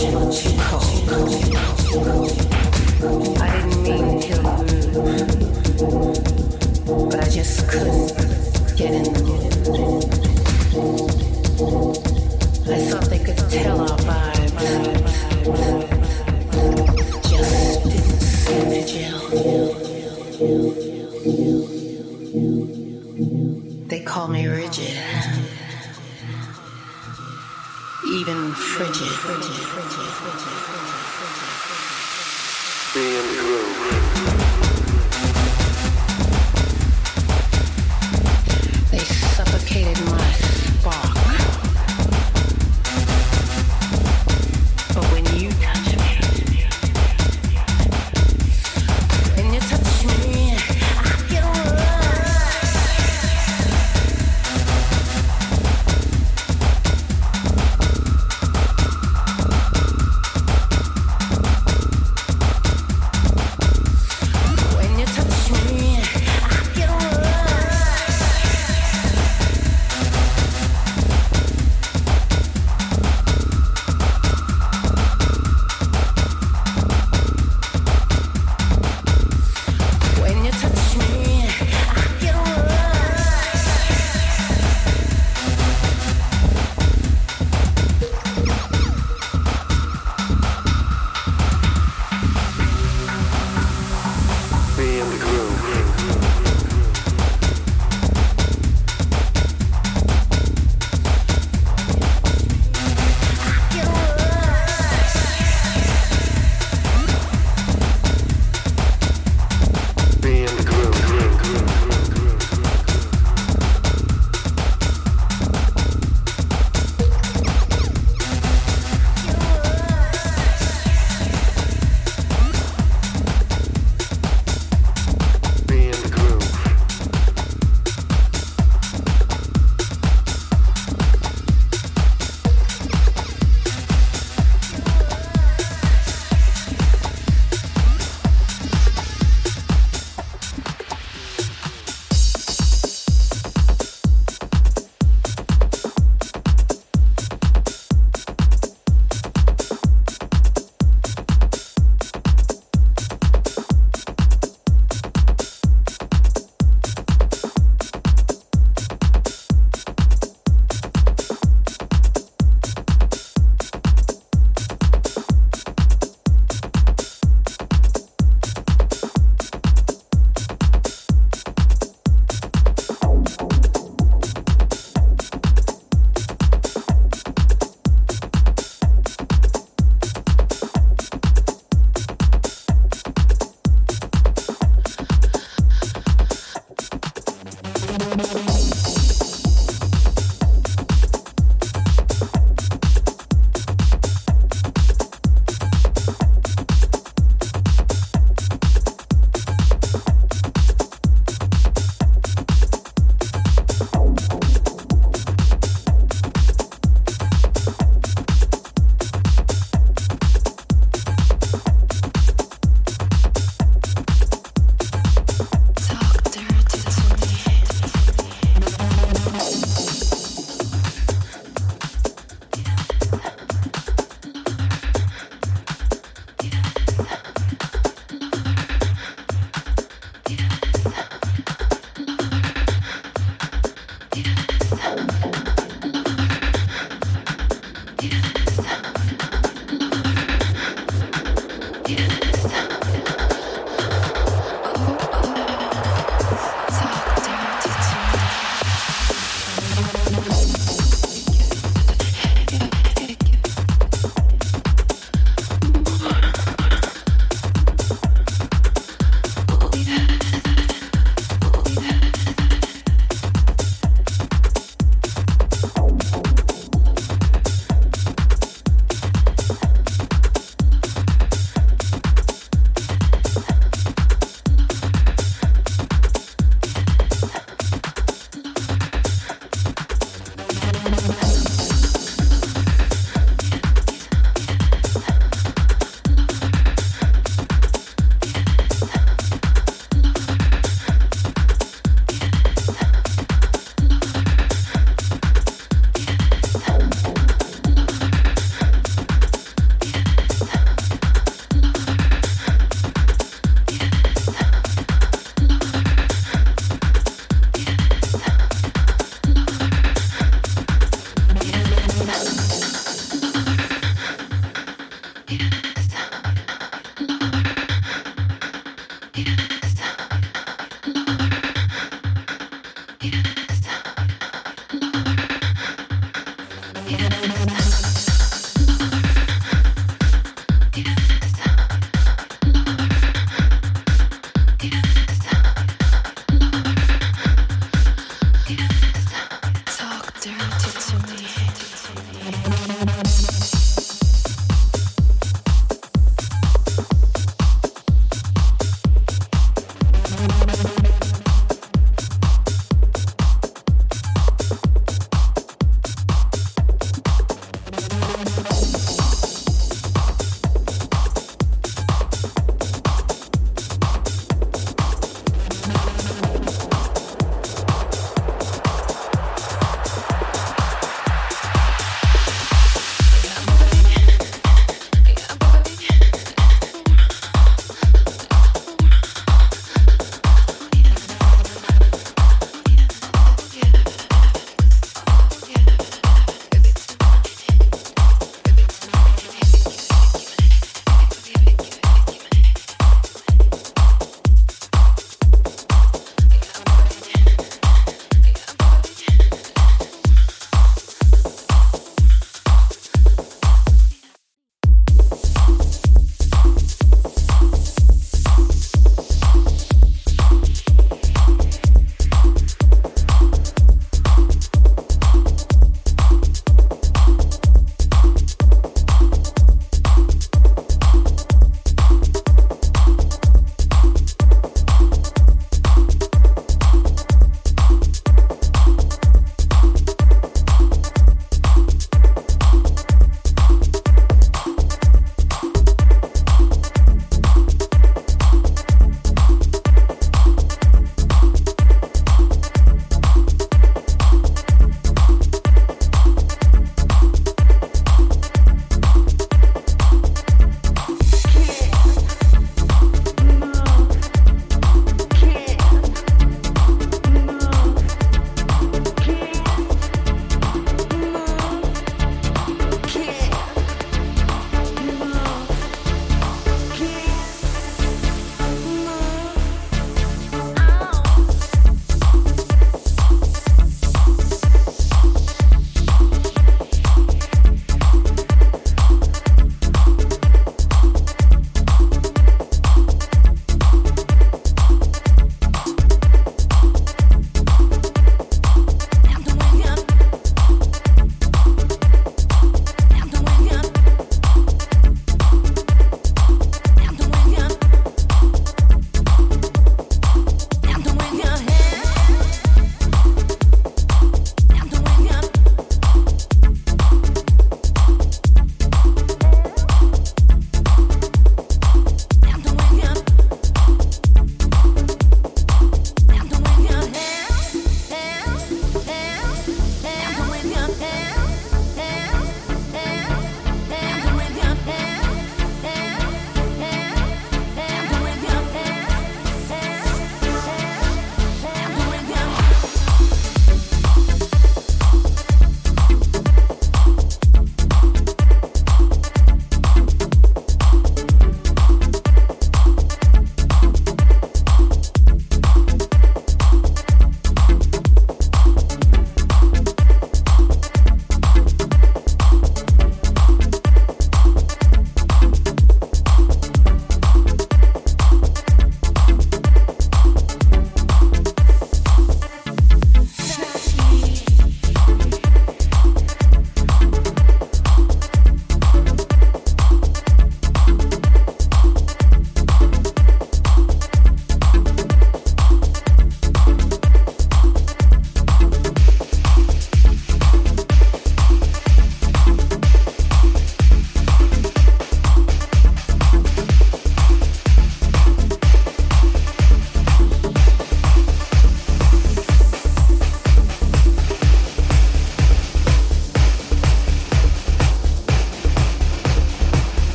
[0.00, 2.27] was much, much too cold.
[30.28, 30.87] 过程中。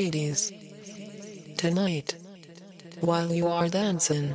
[0.00, 0.50] Ladies.
[1.58, 2.16] Tonight,
[3.02, 4.34] while you are dancing,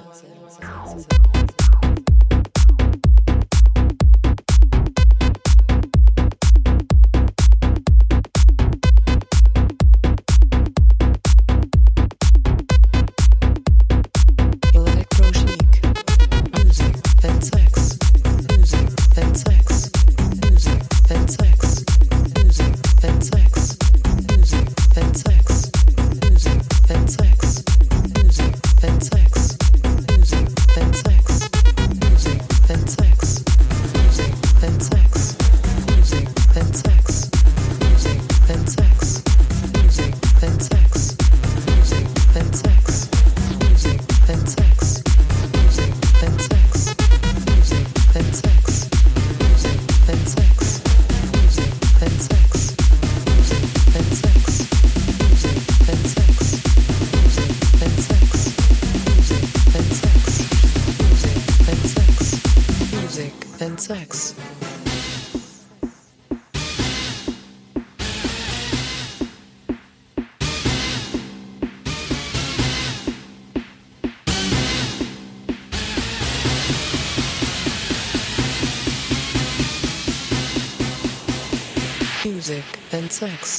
[83.15, 83.54] six.